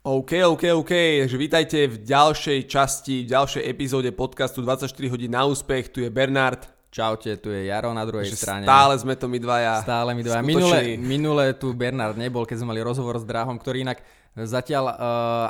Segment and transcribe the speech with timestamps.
[0.00, 5.44] OK, OK, OK, takže vítajte v ďalšej časti, v ďalšej epizóde podcastu 24 hodín na
[5.44, 6.72] úspech, tu je Bernard.
[6.88, 8.64] Čaute, tu je Jaro na druhej Takže strane.
[8.64, 9.84] stále sme to my dvaja.
[9.84, 10.40] Stále mi dvaja.
[10.40, 14.00] Minule, minule tu Bernard nebol, keď sme mali rozhovor s Drahom, ktorý inak
[14.40, 14.96] zatiaľ uh,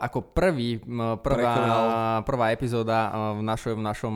[0.02, 1.82] ako prvý, prvá, Prekonal.
[2.26, 4.14] prvá epizóda uh, v, našo, v našom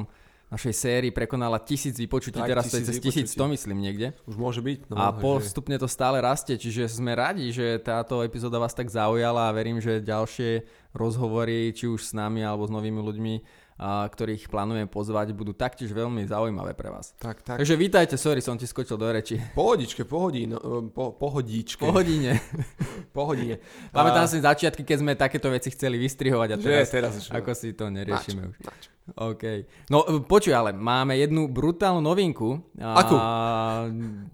[0.55, 3.35] našej sérii prekonala tisíc vypočutí, Tak, teraz to je tisíc cez vypočutí.
[3.35, 4.07] 1100 myslím niekde.
[4.31, 4.79] Už môže byť.
[4.87, 9.51] No, a postupne to stále rastie, čiže sme radi, že táto epizóda vás tak zaujala
[9.51, 10.63] a verím, že ďalšie
[10.95, 13.35] rozhovory, či už s nami alebo s novými ľuďmi,
[13.83, 17.11] ktorých plánujeme pozvať, budú taktiež veľmi zaujímavé pre vás.
[17.19, 17.59] Tak, tak.
[17.59, 19.35] Takže vítajte, sorry, som ti skočil do reči.
[19.51, 21.83] Pohodičke, pohodí, no, eh, po, pohodíčke.
[21.83, 22.39] Po hodine.
[23.15, 23.63] Pohodine.
[23.95, 27.87] Pamätám si začiatky, keď sme takéto veci chceli vystrihovať a teraz, teraz ako si to
[27.87, 28.57] neriešime už.
[28.63, 28.83] Nač, nač.
[29.15, 29.45] OK.
[29.87, 32.59] No počuj, ale máme jednu brutálnu novinku.
[32.79, 33.17] A, Akú?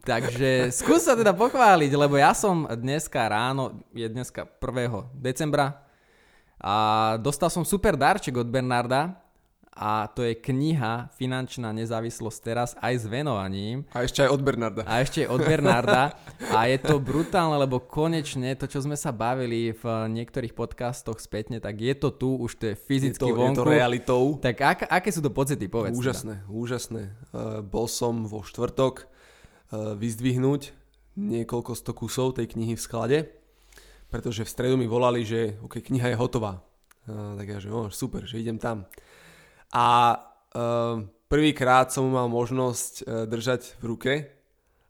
[0.01, 5.13] Takže skús sa teda pochváliť, lebo ja som dneska ráno, je dneska 1.
[5.17, 5.85] decembra
[6.61, 6.75] a
[7.17, 9.30] dostal som super darček od Bernarda
[9.71, 14.83] a to je kniha Finančná nezávislosť teraz aj s venovaním A ešte aj od Bernarda.
[14.83, 16.19] a ešte od Bernarda.
[16.51, 21.63] A je to brutálne, lebo konečne to, čo sme sa bavili v niektorých podcastoch spätne,
[21.63, 23.63] tak je to tu, už to je Je fyzicky to, je vonku.
[23.63, 24.25] to realitou.
[24.43, 25.95] Tak ak, aké sú to pocity, povedz.
[25.95, 26.03] teda.
[26.03, 27.03] Úžasné, úžasné.
[27.31, 30.75] Uh, bol som vo štvrtok uh, vyzdvihnúť
[31.15, 33.19] niekoľko sto kusov tej knihy v sklade,
[34.11, 36.59] pretože v stredu mi volali, že okay, kniha je hotová.
[37.07, 38.91] Uh, tak ja, že oh, super, že idem tam.
[39.71, 44.13] A uh, prvýkrát som mal možnosť uh, držať v ruke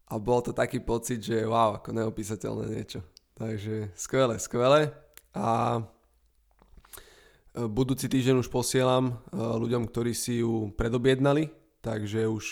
[0.08, 3.04] a bol to taký pocit, že wow, ako neopísateľné niečo.
[3.36, 4.92] Takže skvelé, skvelé.
[5.36, 5.80] A
[7.50, 11.50] E, Budúci týždeň už posielam e, ľuďom, ktorí si ju predobjednali,
[11.82, 12.44] takže už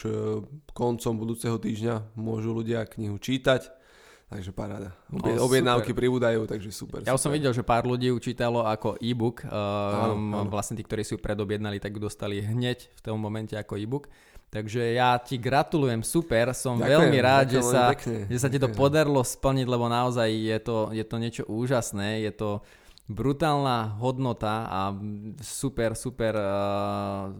[0.72, 3.77] koncom budúceho týždňa môžu ľudia knihu čítať.
[4.28, 4.92] Takže paráda.
[5.08, 6.00] Obie, No, objednávky super.
[6.00, 7.00] pribúdajú, takže super.
[7.00, 7.40] Ja už som super.
[7.40, 9.40] videl, že pár ľudí učítalo ako e-book.
[9.42, 10.48] Áno, Um, áno.
[10.48, 14.12] vlastne tí, ktorí si ju predobjednali, tak ju dostali hneď v tom momente ako e-book.
[14.48, 18.38] Takže ja ti gratulujem, super, som Ďakujem, veľmi rád, že ďakujem sa, veľmi pekne, že
[18.38, 22.48] sa ti to podarilo splniť, lebo naozaj je to, je to niečo úžasné, je to
[23.08, 24.80] brutálna hodnota a
[25.40, 27.32] super, super uh,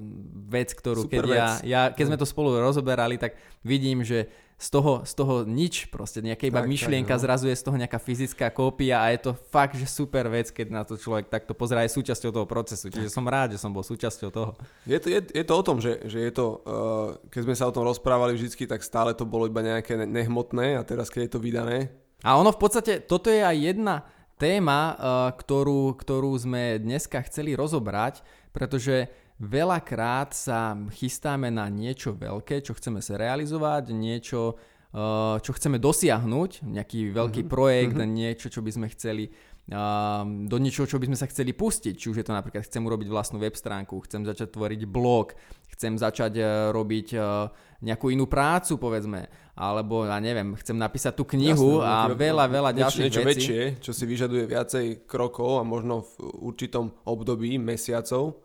[0.49, 1.39] vec, ktorú Super keď vec.
[1.39, 5.87] ja, ja, keď sme to spolu rozoberali, tak vidím, že z toho, z toho nič,
[5.87, 7.23] proste nejaká iba Tak, tak, myšlienka, no.
[7.23, 10.67] zrazu je z toho nejaká fyzická kópia a je to fakt, že super vec, keď
[10.73, 12.91] na to človek takto pozerá aj súčasťou toho procesu.
[12.91, 14.59] Čiže som rád, že som bol súčasťou toho.
[14.83, 17.71] Je to, je, je to o tom, že, že je to, uh, keď sme sa
[17.71, 21.29] o tom rozprávali vždycky, tak stále to bolo iba nejaké ne- nehmotné a teraz keď
[21.29, 21.79] je to vydané,
[22.27, 24.03] A ono v podstate, toto je aj jedna
[24.39, 24.97] téma, uh,
[25.35, 28.23] ktorú, ktorú sme dneska chceli rozobrať,
[28.55, 29.11] pretože
[29.43, 34.55] veľakrát sa chystáme na niečo veľké, čo chceme sa realizovať, niečo,
[34.95, 37.53] uh, čo chceme dosiahnuť, nejaký veľký mm-hmm.
[37.53, 38.15] projekt, mm-hmm.
[38.15, 39.35] niečo, čo by sme chceli
[39.69, 41.93] do niečoho, čo by sme sa chceli pustiť.
[41.93, 45.37] Či už je to napríklad, chcem urobiť vlastnú web stránku, chcem začať tvoriť blog,
[45.77, 47.53] chcem začať uh, robiť uh,
[47.85, 52.45] nejakú inú prácu, povedzme, alebo ja neviem, chcem napísať tú knihu Jasné, a niečo- veľa,
[52.49, 53.29] veľa niečo, ďalších niečo vecí.
[53.29, 58.41] väčšie, čo si vyžaduje viacej krokov a možno v určitom období, mesiacov.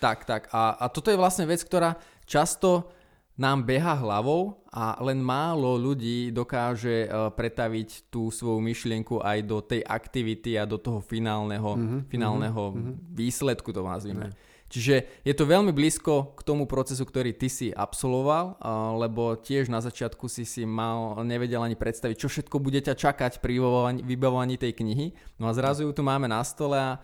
[0.00, 0.42] Tak, tak.
[0.50, 1.94] A, a toto je vlastne vec, ktorá
[2.24, 2.90] často
[3.36, 9.58] nám beha hlavou a len málo ľudí dokáže uh, pretaviť tú svoju myšlienku aj do
[9.64, 12.94] tej aktivity a do toho finálneho, mm-hmm, finálneho mm-hmm.
[13.12, 14.32] výsledku, to nazvime.
[14.72, 19.68] Čiže je to veľmi blízko k tomu procesu, ktorý ty si absolvoval, uh, lebo tiež
[19.68, 24.00] na začiatku si si mal, nevedel ani predstaviť, čo všetko bude ťa čakať pri vybavovaní,
[24.00, 25.12] vybavovaní tej knihy.
[25.36, 26.96] No a zrazu ju tu máme na stole a,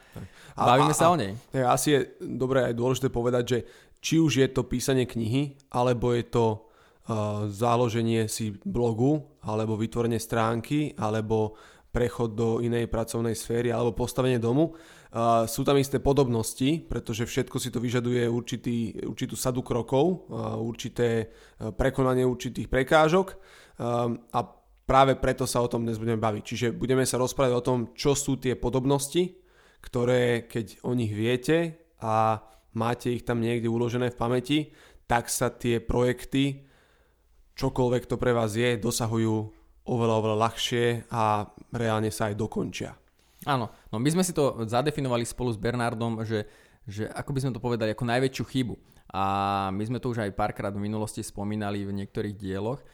[0.57, 1.37] A- bavíme a- sa a- o nej.
[1.53, 3.59] Je, asi je dobré aj dôležité povedať, že
[3.99, 10.23] či už je to písanie knihy, alebo je to uh, založenie si blogu, alebo vytvorenie
[10.23, 11.59] stránky, alebo
[11.89, 14.77] prechod do inej pracovnej sféry, alebo postavenie domu.
[15.09, 20.61] Uh, sú tam isté podobnosti, pretože všetko si to vyžaduje určitý, určitú sadu krokov, uh,
[20.61, 23.35] určité prekonanie určitých prekážok
[24.35, 24.41] a
[24.89, 26.43] práve preto sa o tom dnes budeme baviť.
[26.43, 29.39] Čiže budeme sa rozprávať o tom, čo sú tie podobnosti,
[29.79, 32.43] ktoré keď o nich viete a
[32.79, 34.59] máte ich tam niekde uložené v pamäti,
[35.11, 36.63] tak sa tie projekty,
[37.59, 39.35] čokoľvek to pre vás je, dosahujú
[39.89, 42.95] oveľa, oveľa ľahšie a reálne sa aj dokončia.
[43.49, 46.47] Áno, no my sme si to zadefinovali spolu s Bernardom, že,
[46.85, 48.75] že ako by sme to povedali, ako najväčšiu chybu.
[49.09, 49.25] A
[49.73, 52.85] my sme to už aj párkrát v minulosti spomínali v niektorých dieloch,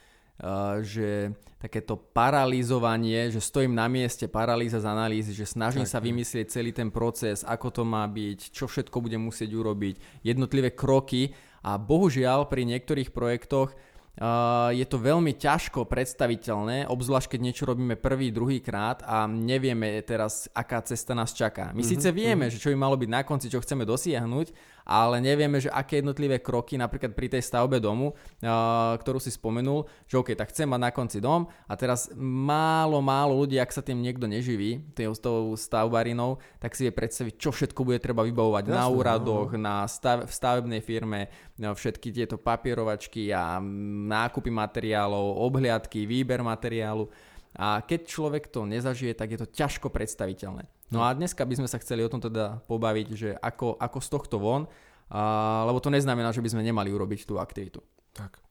[0.83, 1.31] že
[1.65, 6.77] takéto paralizovanie, že stojím na mieste, paralýza z analýzy, že snažím tak, sa vymyslieť celý
[6.77, 11.33] ten proces, ako to má byť, čo všetko budem musieť urobiť, jednotlivé kroky
[11.65, 13.73] a bohužiaľ pri niektorých projektoch
[14.15, 19.99] Uh, je to veľmi ťažko predstaviteľné, obzvlášť keď niečo robíme prvý, druhý krát a nevieme
[20.07, 21.75] teraz, aká cesta nás čaká.
[21.75, 22.55] My mm-hmm, síce vieme, mm-hmm.
[22.55, 24.55] že čo by malo byť na konci, čo chceme dosiahnuť,
[24.85, 29.89] ale nevieme, že aké jednotlivé kroky napríklad pri tej stavbe domu, uh, ktorú si spomenul,
[30.05, 33.81] že OK, tak chcem mať na konci dom a teraz málo, málo ľudí, ak sa
[33.81, 34.93] tým niekto neživí,
[35.25, 39.65] tou stavbarinou, tak si vie predstaviť, čo všetko bude treba vybavovať Jasne, na úradoch, no.
[39.65, 43.57] na stav, v stavebnej firme, no, všetky tieto papierovačky a
[44.05, 47.09] nákupy materiálov, obhliadky, výber materiálu.
[47.55, 50.67] A keď človek to nezažije, tak je to ťažko predstaviteľné.
[50.91, 54.09] No a dneska by sme sa chceli o tom teda pobaviť, že ako, ako z
[54.11, 54.67] tohto von,
[55.11, 57.79] a, lebo to neznamená, že by sme nemali urobiť tú aktivitu.
[58.15, 58.43] Tak.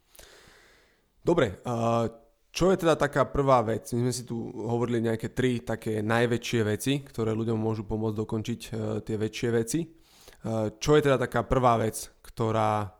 [1.23, 1.63] Dobre,
[2.53, 3.89] čo je teda taká prvá vec?
[3.95, 8.61] My sme si tu hovorili nejaké tri také najväčšie veci, ktoré ľuďom môžu pomôcť dokončiť
[8.69, 9.87] uh, tie väčšie veci.
[9.87, 12.93] Uh, čo je teda taká prvá vec, ktorá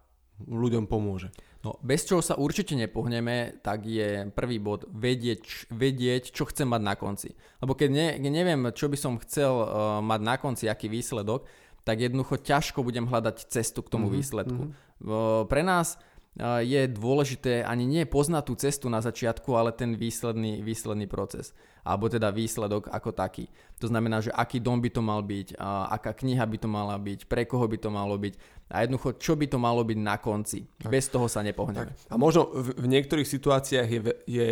[0.50, 1.30] ľuďom pomôže?
[1.64, 6.82] No, bez čoho sa určite nepohneme, tak je prvý bod vedieť, vedieť čo chcem mať
[6.84, 7.40] na konci.
[7.64, 9.68] Lebo keď, ne, neviem, čo by som chcel uh,
[10.04, 11.48] mať na konci, aký výsledok,
[11.88, 14.20] tak jednoducho ťažko budem hľadať cestu k tomu mm-hmm.
[14.20, 14.62] výsledku.
[14.68, 15.08] Mm-hmm.
[15.08, 15.96] Uh, pre nás
[16.42, 21.54] je dôležité ani nie poznať tú cestu na začiatku, ale ten výsledný, výsledný proces
[21.84, 23.52] alebo teda výsledok ako taký.
[23.84, 25.60] To znamená, že aký dom by to mal byť,
[25.92, 28.34] aká kniha by to mala byť, pre koho by to malo byť
[28.72, 30.64] a jednoducho, čo by to malo byť na konci.
[30.80, 30.90] Tak.
[30.90, 31.92] Bez toho sa nepohneme.
[31.92, 32.10] Tak.
[32.10, 34.50] A možno v, v niektorých situáciách je, je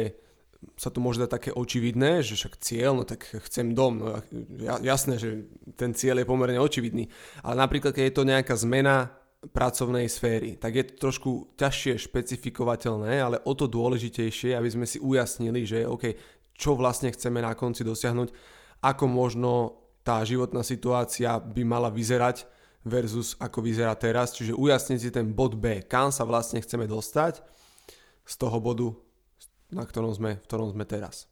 [0.78, 4.22] sa to môže dať také očividné, že však cieľ, no tak chcem dom, no
[4.86, 7.10] jasné, že ten cieľ je pomerne očividný,
[7.42, 9.10] ale napríklad keď je to nejaká zmena
[9.42, 15.02] pracovnej sféry, tak je to trošku ťažšie špecifikovateľné, ale o to dôležitejšie, aby sme si
[15.02, 16.14] ujasnili, že OK,
[16.54, 18.30] čo vlastne chceme na konci dosiahnuť,
[18.86, 22.46] ako možno tá životná situácia by mala vyzerať
[22.86, 27.42] versus ako vyzerá teraz, čiže ujasniť si ten bod B, kam sa vlastne chceme dostať
[28.26, 28.94] z toho bodu,
[29.74, 31.30] na ktorom sme, v ktorom sme teraz.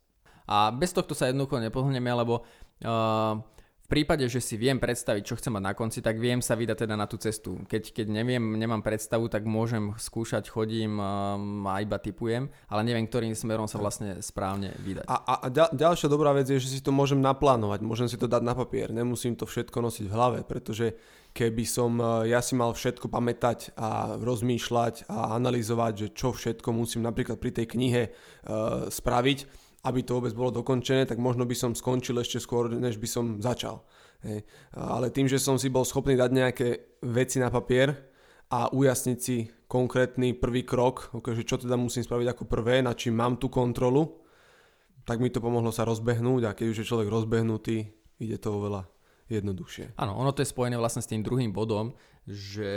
[0.49, 3.37] A bez tohto sa jednoducho nepohneme, lebo uh,
[3.89, 6.95] prípade, že si viem predstaviť, čo chcem mať na konci, tak viem sa vydať teda
[6.95, 7.57] na tú cestu.
[7.65, 13.09] Keď, keď neviem, nemám predstavu, tak môžem skúšať, chodím um, a iba typujem, ale neviem,
[13.09, 15.09] ktorým smerom sa vlastne správne vydať.
[15.09, 18.29] A, a, ďal, ďalšia dobrá vec je, že si to môžem naplánovať, môžem si to
[18.29, 20.93] dať na papier, nemusím to všetko nosiť v hlave, pretože
[21.33, 26.69] keby som uh, ja si mal všetko pamätať a rozmýšľať a analyzovať, že čo všetko
[26.77, 31.55] musím napríklad pri tej knihe uh, spraviť, aby to vôbec bolo dokončené, tak možno by
[31.55, 33.87] som skončil ešte skôr, než by som začal.
[34.27, 34.43] Hej.
[34.75, 36.67] Ale tým, že som si bol schopný dať nejaké
[37.07, 37.95] veci na papier
[38.51, 43.15] a ujasniť si konkrétny prvý krok, že čo teda musím spraviť ako prvé, na čím
[43.15, 44.19] mám tú kontrolu,
[45.07, 47.87] tak mi to pomohlo sa rozbehnúť a keď už je človek rozbehnutý,
[48.19, 48.89] ide to oveľa
[49.29, 49.93] jednoduchšie.
[50.01, 51.93] Áno, ono to je spojené vlastne s tým druhým bodom,
[52.25, 52.73] že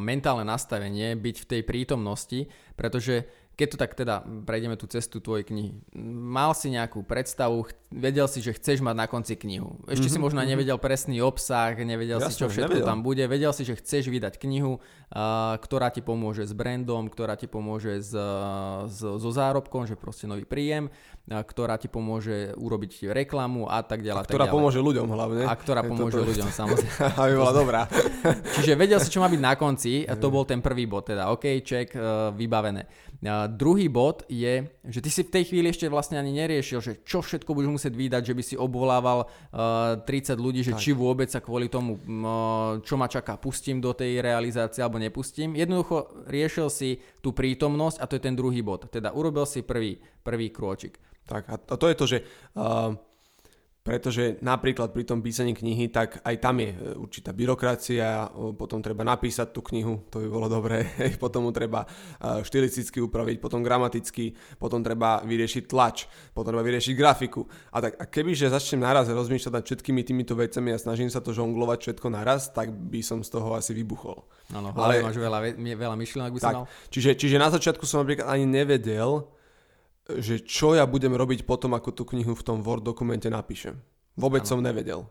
[0.00, 3.28] mentálne nastavenie, byť v tej prítomnosti, pretože
[3.62, 8.42] keď to tak teda prejdeme tú cestu tvojej knihy, mal si nejakú predstavu, vedel si,
[8.42, 9.78] že chceš mať na konci knihu.
[9.86, 10.10] Ešte mm-hmm.
[10.10, 10.48] si mhm, možno mhm.
[10.50, 12.90] nevedel presný obsah, nevedel Jasne, si, čo všetko nevedel.
[12.90, 13.22] tam bude.
[13.30, 18.02] Vedel si, že chceš vydať knihu, uh, ktorá ti pomôže s brandom, ktorá ti pomôže
[18.02, 18.10] s,
[18.90, 24.02] s, so zárobkom, že proste nový príjem, uh, ktorá ti pomôže urobiť reklamu a tak
[24.02, 24.24] ďalej.
[24.24, 24.56] A ktorá tak ďalej.
[24.58, 25.42] pomôže ľuďom hlavne.
[25.46, 26.34] A ktorá pomôže toto...
[26.34, 26.98] ľuďom, samozrejme.
[27.14, 27.80] Aby bola dobrá.
[28.58, 31.60] Čiže vedel si, čo má byť na konci to bol ten prvý bod, teda OK,
[31.62, 33.11] check, uh, vybavené.
[33.22, 36.92] Uh, druhý bod je, že ty si v tej chvíli ešte vlastne ani neriešil, že
[37.06, 40.82] čo všetko budeš musieť vydať, že by si obvolával uh, 30 ľudí, že tak.
[40.82, 45.54] či vôbec sa kvôli tomu, uh, čo ma čaká, pustím do tej realizácie alebo nepustím.
[45.54, 48.90] Jednoducho riešil si tú prítomnosť a to je ten druhý bod.
[48.90, 50.98] Teda urobil si prvý, prvý krôčik.
[51.22, 52.18] Tak a to je to, že
[52.58, 52.90] uh,
[53.82, 59.02] pretože napríklad pri tom písaní knihy, tak aj tam je e, určitá byrokracia, potom treba
[59.02, 60.86] napísať tú knihu, to by bolo dobré,
[61.22, 66.94] potom ju treba e, štilisticky upraviť, potom gramaticky, potom treba vyriešiť tlač, potom treba vyriešiť
[66.94, 67.42] grafiku.
[67.74, 71.34] A tak a kebyže začnem naraz rozmýšľať nad všetkými týmito vecami a snažím sa to
[71.34, 74.22] žonglovať všetko naraz, tak by som z toho asi vybuchol.
[74.54, 76.64] Áno, Ale máš veľa, veľa myšlienok by tak, mal.
[76.86, 79.26] Čiže, čiže na začiatku som napríklad ani nevedel,
[80.08, 83.78] že čo ja budem robiť potom, ako tú knihu v tom Word dokumente napíšem.
[84.18, 84.50] Vôbec ano.
[84.50, 85.06] som nevedel.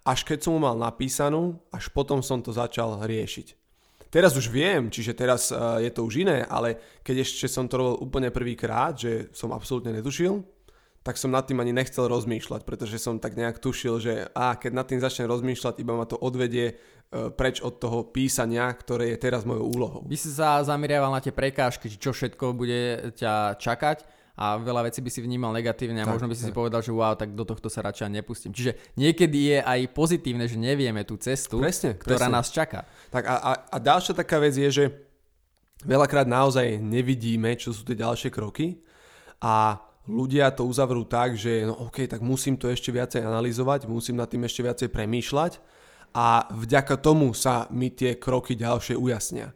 [0.00, 3.60] Až keď som mu mal napísanú, až potom som to začal riešiť.
[4.10, 7.78] Teraz už viem, čiže teraz uh, je to už iné, ale keď ešte som to
[7.78, 10.42] robil úplne prvýkrát, že som absolútne netušil,
[11.00, 14.72] tak som nad tým ani nechcel rozmýšľať, pretože som tak nejak tušil, že a keď
[14.74, 16.74] nad tým začnem rozmýšľať, iba ma to odvedie e,
[17.32, 20.02] preč od toho písania, ktoré je teraz mojou úlohou.
[20.04, 25.04] By si sa zameriaval na tie prekážky, čo všetko bude ťa čakať a veľa vecí
[25.04, 26.48] by si vnímal negatívne a tak, možno by si tak.
[26.48, 28.56] si povedal, že wow, tak do tohto sa radšej nepustím.
[28.56, 32.36] Čiže niekedy je aj pozitívne, že nevieme tú cestu, presne, ktorá presne.
[32.40, 32.88] nás čaká.
[33.12, 34.84] Tak a, a, a ďalšia taká vec je, že
[35.84, 38.80] veľakrát naozaj nevidíme, čo sú tie ďalšie kroky
[39.44, 39.76] a
[40.08, 44.32] ľudia to uzavrú tak, že no OK, tak musím to ešte viacej analyzovať, musím nad
[44.32, 45.60] tým ešte viacej premýšľať
[46.16, 49.52] a vďaka tomu sa mi tie kroky ďalšie ujasnia.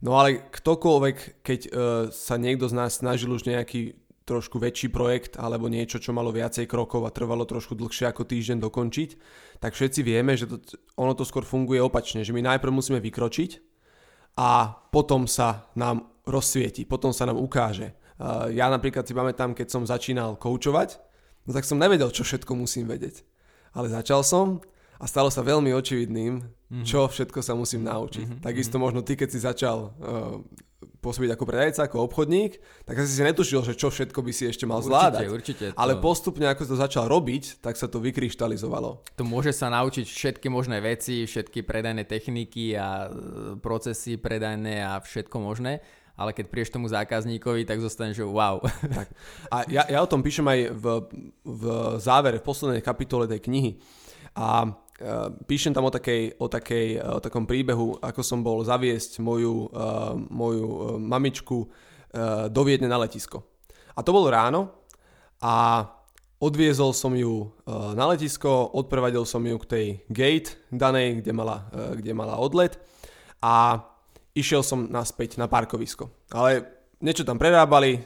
[0.00, 1.72] No ale ktokoľvek, keď uh,
[2.08, 3.99] sa niekto z nás snažil už nejaký
[4.30, 8.62] trošku väčší projekt alebo niečo, čo malo viacej krokov a trvalo trošku dlhšie ako týždeň
[8.62, 9.10] dokončiť,
[9.58, 10.62] tak všetci vieme, že to,
[10.94, 13.58] ono to skôr funguje opačne, že my najprv musíme vykročiť
[14.38, 17.98] a potom sa nám rozsvieti, potom sa nám ukáže.
[18.20, 21.02] Uh, ja napríklad si pamätám, keď som začínal koučovať,
[21.48, 23.26] no tak som nevedel, čo všetko musím vedieť.
[23.74, 24.62] Ale začal som
[25.02, 26.86] a stalo sa veľmi očividným, mm-hmm.
[26.86, 28.26] čo všetko sa musím naučiť.
[28.26, 28.44] Mm-hmm.
[28.46, 30.38] Takisto možno ty, keď si začal uh,
[31.00, 34.68] pôsobiť ako predajca, ako obchodník, tak asi si netušil, že čo všetko by si ešte
[34.68, 35.24] mal určite, zvládať.
[35.32, 35.76] Určite, to...
[35.76, 39.16] Ale postupne, ako to začal robiť, tak sa to vykryštalizovalo.
[39.16, 45.00] To môže sa naučiť všetky možné veci, všetky predajné techniky a e, procesy predajné a
[45.00, 45.80] všetko možné
[46.20, 48.60] ale keď prieš tomu zákazníkovi, tak zostane, že wow.
[48.92, 49.08] Tak.
[49.48, 50.84] A ja, ja o tom píšem aj v,
[51.48, 51.62] v
[51.96, 53.80] závere, v poslednej kapitole tej knihy.
[54.36, 54.68] A
[55.48, 60.12] píšem tam o, takej, o, takej, o takom príbehu, ako som bol zaviesť moju, uh,
[60.16, 61.58] moju mamičku
[62.50, 63.38] do Viedne na letisko.
[63.94, 64.66] A to bolo ráno
[65.38, 65.86] a
[66.42, 72.10] odviezol som ju na letisko, odprevadil som ju k tej gate danej, kde mala, kde
[72.10, 72.82] mala odlet
[73.38, 73.86] a
[74.34, 76.10] išiel som naspäť na parkovisko.
[76.34, 76.66] Ale
[76.98, 78.02] niečo tam prerábali,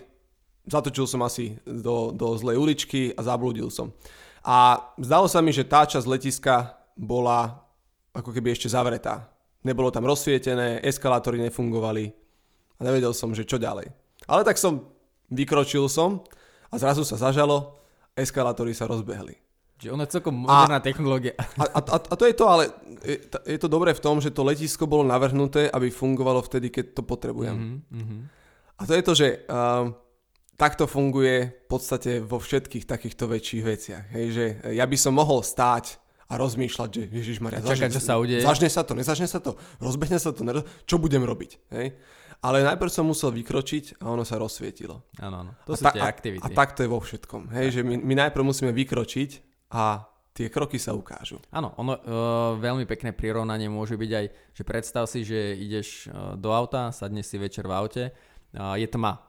[0.69, 3.93] zatočil som asi do, do zlej uličky a zablúdil som.
[4.45, 7.63] A zdalo sa mi, že tá časť letiska bola
[8.15, 9.27] ako keby ešte zavretá.
[9.67, 12.05] Nebolo tam rozsvietené, eskalátory nefungovali
[12.79, 13.91] a nevedel som, že čo ďalej.
[14.31, 14.87] Ale tak som,
[15.33, 16.23] vykročil som
[16.71, 17.81] a zrazu sa zažalo,
[18.15, 19.35] eskalátory sa rozbehli.
[19.75, 21.35] Čiže ono je celkom moderná a, technológia.
[21.59, 22.71] A, a, a, a to je to, ale
[23.03, 26.95] je, je to dobré v tom, že to letisko bolo navrhnuté, aby fungovalo vtedy, keď
[26.95, 27.83] to potrebujem.
[27.91, 28.21] Mm-hmm.
[28.79, 29.91] A to je to, že uh,
[30.55, 34.05] takto funguje v podstate vo všetkých takýchto väčších veciach.
[34.15, 34.45] Hej, že
[34.79, 35.99] ja by som mohol stáť
[36.35, 38.43] a rozmýšľať, že Ježiš Maria, zažne, čo sa udeje.
[38.43, 40.67] Zažne sa to, nezažne sa to, rozbehne sa to, neroz...
[40.83, 41.71] čo budem robiť.
[41.71, 41.95] Hej?
[42.43, 45.07] Ale najprv som musel vykročiť a ono sa rozsvietilo.
[45.23, 45.50] Áno, áno.
[45.71, 46.43] To a sú ta, tie aktivity.
[46.43, 47.55] A, a tak to je vo všetkom.
[47.55, 49.31] Hej, že my, my najprv musíme vykročiť
[49.71, 51.38] a tie kroky sa ukážu.
[51.55, 52.03] Áno, ono uh,
[52.59, 57.31] veľmi pekné prirovnanie môže byť aj, že predstav si, že ideš uh, do auta, sadneš
[57.31, 59.23] si večer v aute, uh, je tma,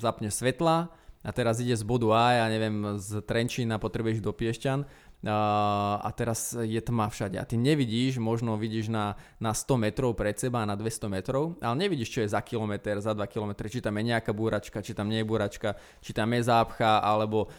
[0.00, 0.88] zapne svetla
[1.20, 4.88] a teraz ide z bodu A, ja neviem, z Trenčína potrebuješ do Piešťan
[5.26, 10.38] a teraz je tma všade a ty nevidíš, možno vidíš na, na 100 metrov pred
[10.38, 13.98] seba na 200 metrov, ale nevidíš, čo je za kilometr, za 2 kilometre, či tam
[13.98, 17.50] je nejaká búračka, či tam nie je búračka, či tam je zápcha, alebo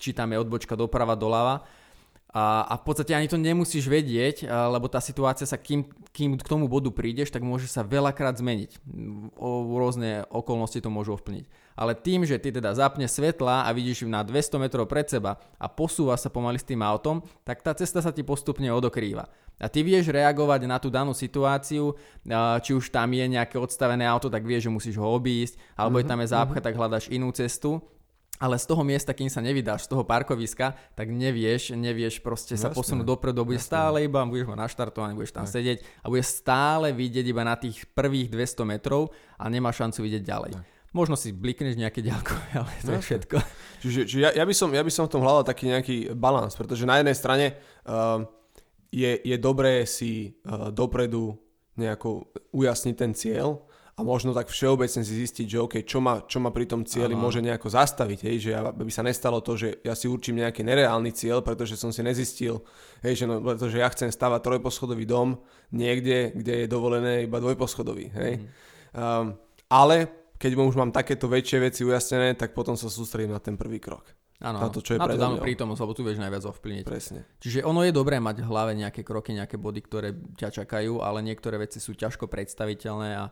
[0.00, 1.81] či tam je odbočka doprava, doľava.
[2.32, 5.84] A, a v podstate ani to nemusíš vedieť, lebo tá situácia sa, kým,
[6.16, 8.80] kým k tomu bodu prídeš, tak môže sa veľakrát zmeniť.
[9.36, 11.44] O rôzne okolnosti to môžu ovplyvniť.
[11.76, 15.68] Ale tým, že ty teda zapne svetla a vidíš na 200 metrov pred seba a
[15.68, 19.28] posúva sa pomaly s tým autom, tak tá cesta sa ti postupne odokrýva.
[19.60, 21.94] A ty vieš reagovať na tú danú situáciu,
[22.64, 26.08] či už tam je nejaké odstavené auto, tak vieš, že musíš ho obísť, alebo mm-hmm,
[26.08, 26.66] je tam je zápcha, mm-hmm.
[26.72, 27.84] tak hľadaš inú cestu
[28.42, 32.74] ale z toho miesta, kým sa nevydáš, z toho parkoviska, tak nevieš, nevieš proste sa
[32.74, 35.54] posunúť dopredu, budeš stále iba, budeš ho naštartovať, budeš tam tak.
[35.54, 40.22] sedieť a budeš stále vidieť iba na tých prvých 200 metrov a nemá šancu vidieť
[40.26, 40.52] ďalej.
[40.58, 40.66] Tak.
[40.90, 43.36] Možno si blikneš nejaké ďalkové, ale to no, je všetko.
[43.86, 46.58] Čiže, čiže ja, ja, by som, ja by som v tom hľadal taký nejaký balans,
[46.58, 47.46] pretože na jednej strane
[47.86, 48.26] uh,
[48.90, 51.38] je, je dobré si uh, dopredu
[51.78, 53.64] nejako ujasniť ten cieľ,
[54.02, 57.14] a možno tak všeobecne si zistiť, že OK, čo ma, čo ma pri tom cieli
[57.14, 57.22] Aha.
[57.22, 61.14] môže nejako zastaviť, hej, že aby sa nestalo to, že ja si určím nejaký nereálny
[61.14, 62.58] cieľ, pretože som si nezistil,
[63.06, 65.38] hej, že no, pretože ja chcem stavať trojposchodový dom
[65.70, 68.42] niekde, kde je dovolené iba dvojposchodový, hej.
[68.42, 68.46] Mm.
[68.98, 69.26] Um,
[69.70, 70.10] ale
[70.42, 74.10] keď už mám takéto väčšie veci ujasnené, tak potom sa sústredím na ten prvý krok.
[74.42, 76.82] Áno, na to, čo je na to danú prítomnosť, lebo tu vieš najviac ovplyvniť.
[76.82, 77.22] Presne.
[77.38, 81.22] Čiže ono je dobré mať v hlave nejaké kroky, nejaké body, ktoré ťa čakajú, ale
[81.22, 83.30] niektoré veci sú ťažko predstaviteľné a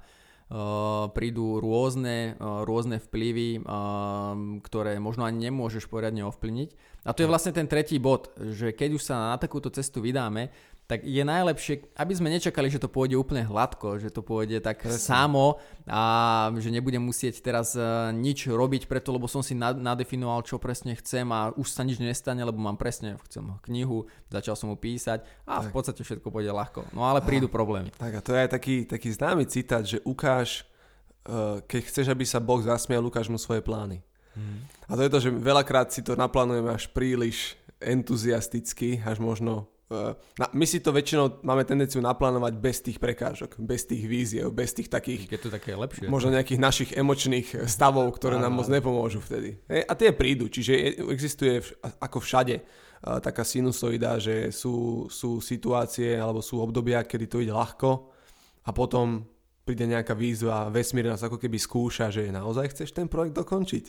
[1.14, 6.74] prídu rôzne, uh, rôzne vplyvy, uh, ktoré možno ani nemôžeš poriadne ovplyvniť.
[7.06, 10.50] A to je vlastne ten tretí bod, že keď už sa na takúto cestu vydáme,
[10.90, 14.82] tak je najlepšie, aby sme nečakali, že to pôjde úplne hladko, že to pôjde tak
[14.82, 14.98] Presne.
[14.98, 16.02] samo a
[16.58, 21.30] že nebudem musieť teraz uh, nič robiť preto, lebo som si nadefinoval, čo presne chcem
[21.30, 25.62] a už sa nič nestane, lebo mám presne, chcem knihu, začal som mu písať a
[25.62, 25.70] tak.
[25.70, 26.90] v podstate všetko pôjde ľahko.
[26.90, 27.94] No ale prídu a, problémy.
[27.94, 30.66] Tak a to je aj taký, taký známy citát, že ukáž,
[31.30, 34.02] uh, keď chceš, aby sa Boh zasmial, ukáž mu svoje plány.
[34.34, 34.66] Mm.
[34.90, 39.70] A to je to, že veľakrát si to naplánujeme až príliš entuziasticky, až možno
[40.38, 44.70] na, my si to väčšinou máme tendenciu naplánovať bez tých prekážok, bez tých víziev, bez
[44.70, 45.26] tých takých...
[45.26, 46.06] Je to také lepšie.
[46.06, 49.58] Možno nejakých našich emočných stavov, ktoré nám moc nepomôžu vtedy.
[49.66, 56.14] E, a tie prídu, čiže existuje ako všade uh, taká sinusoida, že sú, sú situácie
[56.14, 58.14] alebo sú obdobia, kedy to ide ľahko
[58.62, 59.26] a potom
[59.66, 63.84] príde nejaká výzva, vesmír nás ako keby skúša, že naozaj chceš ten projekt dokončiť.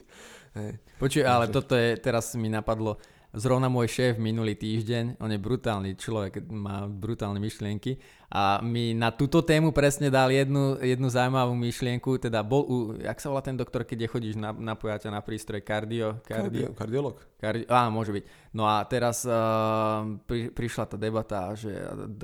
[0.99, 2.99] Počuj, ale toto je, teraz mi napadlo,
[3.31, 7.95] Zrovna môj šéf minulý týždeň, on je brutálny človek, má brutálne myšlienky
[8.27, 13.23] a mi na túto tému presne dal jednu, jednu zaujímavú myšlienku, teda bol, u, jak
[13.23, 16.19] sa volá ten doktor, keď chodíš na, napojať na prístroj, kardio?
[16.27, 17.23] kardio, kardiolog.
[17.39, 18.51] Kardi, á, môže byť.
[18.51, 21.71] No a teraz uh, pri, prišla tá debata, že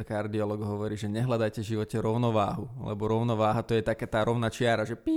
[0.03, 4.83] kardiolog hovorí, že nehľadajte v živote rovnováhu, lebo rovnováha to je taká tá rovná čiara,
[4.83, 5.15] že pí,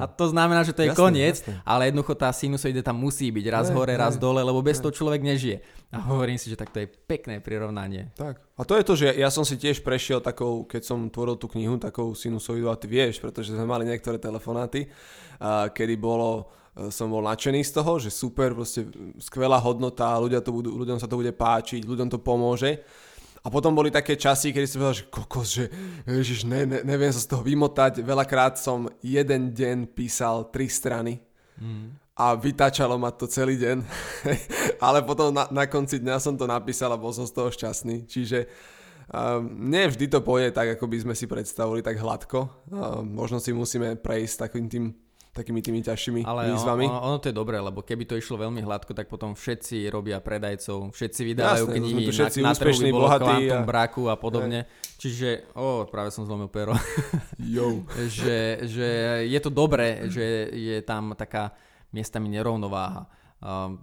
[0.00, 1.60] a to znamená, že to je jasne, koniec, jasne.
[1.62, 4.80] ale jednoducho tá sinusoide tam musí byť raz ne, hore, ne, raz dole, lebo bez
[4.80, 4.82] ne.
[4.88, 5.60] toho človek nežije.
[5.90, 8.14] A hovorím si, že tak to je pekné prirovnanie.
[8.14, 8.38] Tak.
[8.56, 11.50] A to je to, že ja som si tiež prešiel takou, keď som tvoril tú
[11.50, 14.86] knihu, takou sinusoidu a ty vieš, pretože sme mali niektoré telefonáty,
[15.72, 18.86] kedy bolo e, som bol nadšený z toho, že super, proste
[19.18, 22.84] skvelá hodnota, ľudia to budú, ľuďom sa to bude páčiť, ľuďom to pomôže.
[23.40, 25.64] A potom boli také časy, kedy som povedal, že kokos, že
[26.04, 28.04] ježiš, ne, ne, neviem sa z toho vymotať.
[28.04, 31.24] Veľakrát som jeden deň písal tri strany
[31.56, 32.16] mm.
[32.20, 33.80] a vytačalo ma to celý deň.
[34.84, 38.04] Ale potom na, na konci dňa som to napísal a bol som z toho šťastný.
[38.04, 38.44] Čiže
[39.08, 42.44] um, nie vždy to pôjde tak, ako by sme si predstavili, tak hladko.
[42.68, 44.92] Um, možno si musíme prejsť takým tým
[45.30, 46.90] takými tými ťažšími Ale výzvami.
[46.90, 50.18] Ono, ono to je dobré, lebo keby to išlo veľmi hladko, tak potom všetci robia
[50.18, 53.18] predajcov, všetci vydávajú Jasné, knihy, všetci na, na trhu by bolo a...
[53.62, 54.66] braku a podobne.
[54.66, 54.88] Ne.
[54.98, 56.74] Čiže, o, práve som zlomil pero.
[57.40, 57.86] Jo.
[58.20, 58.88] že, že
[59.26, 61.54] je to dobré, že je tam taká
[61.94, 63.06] miestami nerovnováha.
[63.40, 63.80] Um,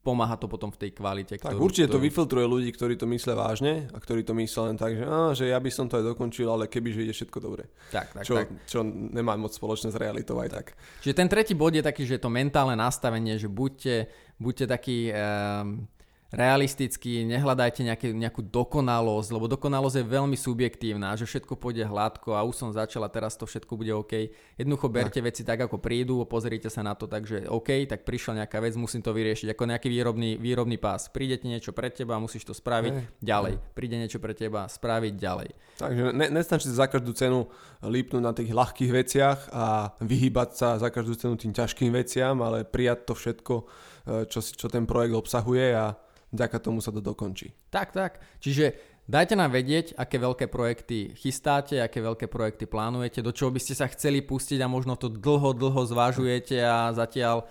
[0.00, 1.36] pomáha to potom v tej kvalite.
[1.36, 2.00] Tak ktorú, určite ktorú...
[2.00, 5.20] to vyfiltruje ľudí, ktorí to myslia vážne a ktorí to myslia len tak, že, á,
[5.36, 7.68] že ja by som to aj dokončil, ale keby, že ide všetko dobre.
[7.92, 8.48] Tak, tak, čo, tak.
[8.64, 10.66] čo nemá moc spoločné s realitou aj tak.
[10.72, 10.76] tak.
[11.04, 14.08] Čiže ten tretí bod je taký, že je to mentálne nastavenie, že buďte,
[14.40, 15.12] buďte taký...
[15.12, 15.88] Um,
[16.30, 22.46] realisticky, nehľadajte nejaké, nejakú dokonalosť, lebo dokonalosť je veľmi subjektívna, že všetko pôjde hladko a
[22.46, 24.30] už som začala, teraz to všetko bude OK.
[24.54, 25.26] Jednoducho berte tak.
[25.26, 28.78] veci tak, ako prídu, pozrite sa na to tak, že OK, tak prišla nejaká vec,
[28.78, 31.10] musím to vyriešiť, ako nejaký výrobný, výrobný pás.
[31.10, 33.06] Príde ti niečo pre teba, musíš to spraviť hey.
[33.18, 33.54] ďalej.
[33.74, 35.48] Príde niečo pre teba, spraviť ďalej.
[35.82, 37.50] Takže ne, nestačí za každú cenu
[37.82, 42.62] lípnúť na tých ľahkých veciach a vyhýbať sa za každú cenu tým ťažkým veciam, ale
[42.62, 45.98] prijať to všetko, eh, čo, čo ten projekt obsahuje a
[46.30, 47.54] vďaka tomu sa to dokončí.
[47.70, 48.22] Tak, tak.
[48.42, 48.74] Čiže
[49.10, 53.74] dajte nám vedieť, aké veľké projekty chystáte, aké veľké projekty plánujete, do čoho by ste
[53.74, 57.46] sa chceli pustiť a možno to dlho, dlho zvážujete a zatiaľ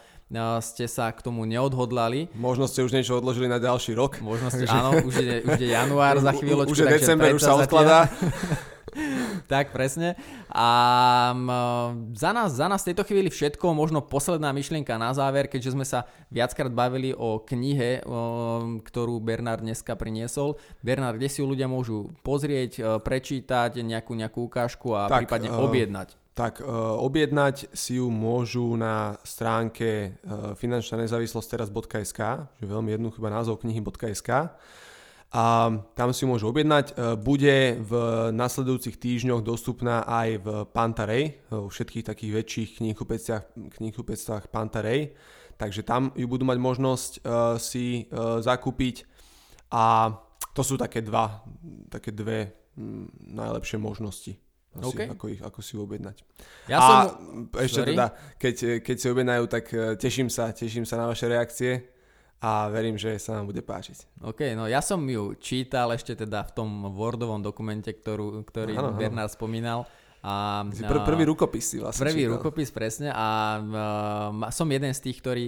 [0.61, 2.29] ste sa k tomu neodhodlali.
[2.37, 4.21] Možno ste už niečo odložili na ďalší rok.
[4.21, 6.77] Možno ste, áno, už je, už je január za chvíľočku.
[6.77, 8.05] Už je december, už sa odkladá.
[9.51, 10.15] tak, presne.
[10.49, 10.67] A
[12.13, 15.85] za nás, za nás v tejto chvíli všetko, možno posledná myšlienka na záver, keďže sme
[15.85, 18.03] sa viackrát bavili o knihe,
[18.83, 20.57] ktorú Bernard dneska priniesol.
[20.81, 25.53] Bernard, kde si ju ľudia môžu pozrieť, e, prečítať nejakú, nejakú ukážku a tak, prípadne
[25.53, 26.17] objednať?
[26.37, 26.63] Tak
[27.03, 30.15] objednať si ju môžu na stránke
[30.55, 34.55] finančná nezávislosť teraz.sk, že veľmi jednoduchý názov knihy.sk
[35.29, 36.85] a tam si môžu objednať.
[36.89, 37.93] E, bude v
[38.33, 42.69] nasledujúcich týždňoch dostupná aj v Pantarej, e, vo všetkých takých väčších
[43.77, 45.13] knihkupectvách Pantarej,
[45.61, 47.19] takže tam ju budú mať možnosť e,
[47.61, 47.85] si
[48.41, 49.05] zakúpiť
[49.69, 50.17] a
[50.57, 51.45] to sú také dva,
[51.93, 52.73] také dve
[53.29, 54.33] najlepšie možnosti.
[54.69, 55.09] Asi, okay.
[55.09, 56.25] ako, ich, ako si objednať.
[56.69, 56.95] Ja a som...
[57.57, 57.93] ešte Sorry?
[57.93, 58.05] teda,
[58.37, 59.65] keď, keď si objednajú, tak
[59.97, 61.98] teším sa, teším sa na vaše reakcie
[62.39, 64.23] a verím, že sa nám bude páčiť.
[64.23, 68.95] OK, no ja som ju čítal ešte teda v tom Wordovom dokumente, ktorú, ktorý ano,
[68.95, 69.35] Bernard ano.
[69.35, 69.79] spomínal.
[70.23, 72.39] A, pr- prvý rukopis si vlastne Prvý čítal.
[72.39, 73.11] rukopis, presne.
[73.11, 73.59] A
[74.39, 75.47] uh, som jeden z tých, ktorí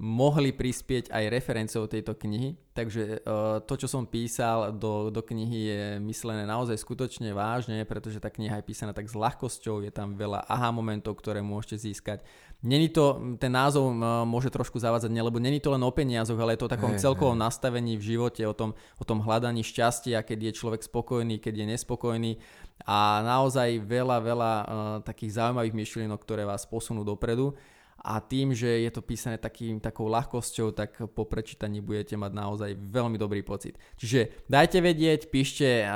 [0.00, 2.56] mohli prispieť aj referenciou tejto knihy.
[2.72, 8.16] Takže uh, to, čo som písal do, do knihy je myslené naozaj skutočne vážne, pretože
[8.16, 12.24] tá kniha je písaná tak s ľahkosťou, je tam veľa aha momentov, ktoré môžete získať
[12.62, 13.90] Není to, ten názov
[14.22, 17.02] môže trošku zavádzať, lebo není to len o peniazoch, ale je to o takom hey,
[17.02, 17.50] celkovom hey.
[17.50, 21.66] nastavení v živote, o tom, o tom hľadaní šťastia, keď je človek spokojný, keď je
[21.74, 22.32] nespokojný
[22.86, 24.66] a naozaj veľa, veľa uh,
[25.02, 27.58] takých zaujímavých myšlienok, ktoré vás posunú dopredu
[28.02, 32.70] a tým, že je to písané takým, takou ľahkosťou, tak po prečítaní budete mať naozaj
[32.74, 33.78] veľmi dobrý pocit.
[33.94, 35.86] Čiže dajte vedieť, píšte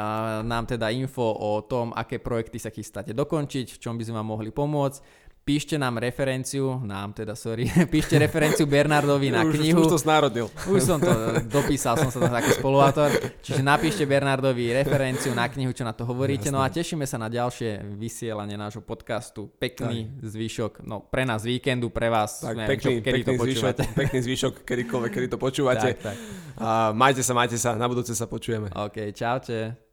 [0.46, 4.38] nám teda info o tom, aké projekty sa chystáte dokončiť, v čom by sme vám
[4.38, 9.86] mohli pomôcť píšte nám referenciu, nám teda, sorry, píšte referenciu Bernardovi na knihu.
[9.86, 10.50] Už, to snárodnil.
[10.66, 13.14] Už som to, dopísal som sa tam ako spoluautor.
[13.46, 16.50] Čiže napíšte Bernardovi referenciu na knihu, čo na to hovoríte.
[16.50, 16.58] Jasne.
[16.58, 19.46] No a tešíme sa na ďalšie vysielanie nášho podcastu.
[19.62, 20.34] Pekný tak.
[20.34, 23.82] zvyšok, no pre nás víkendu, pre vás, tak, neviem, pekný, čo, kedy pekný to počúvate.
[23.86, 25.88] Zvyšok, pekný zvyšok, kedykoľvek, kedy to počúvate.
[25.94, 26.16] Tak, tak.
[26.58, 28.74] A majte sa, majte sa, na budúce sa počujeme.
[28.74, 29.85] OK, čaute.